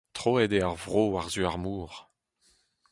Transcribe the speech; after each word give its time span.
Troet 0.15 0.53
eo 0.57 0.65
ar 0.69 0.77
vro 0.83 1.03
war-zu 1.11 1.41
ar 1.49 1.57
mor. 1.63 1.91